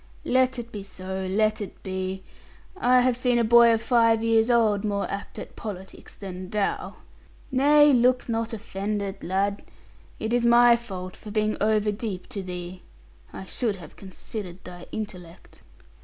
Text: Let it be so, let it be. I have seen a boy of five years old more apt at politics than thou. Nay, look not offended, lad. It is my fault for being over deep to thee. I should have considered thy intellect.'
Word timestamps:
Let 0.25 0.57
it 0.57 0.71
be 0.71 0.81
so, 0.81 1.27
let 1.29 1.61
it 1.61 1.83
be. 1.83 2.23
I 2.75 3.01
have 3.01 3.15
seen 3.15 3.37
a 3.37 3.43
boy 3.43 3.71
of 3.71 3.83
five 3.83 4.23
years 4.23 4.49
old 4.49 4.83
more 4.83 5.07
apt 5.11 5.37
at 5.37 5.55
politics 5.55 6.15
than 6.15 6.49
thou. 6.49 6.95
Nay, 7.51 7.93
look 7.93 8.27
not 8.27 8.51
offended, 8.51 9.23
lad. 9.23 9.63
It 10.19 10.33
is 10.33 10.43
my 10.43 10.75
fault 10.75 11.15
for 11.15 11.29
being 11.29 11.55
over 11.61 11.91
deep 11.91 12.27
to 12.29 12.41
thee. 12.41 12.81
I 13.31 13.45
should 13.45 13.75
have 13.75 13.95
considered 13.95 14.63
thy 14.63 14.87
intellect.' 14.91 15.61